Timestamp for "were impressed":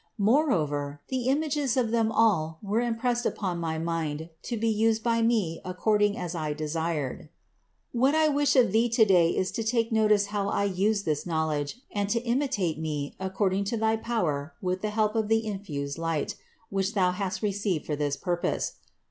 2.63-3.23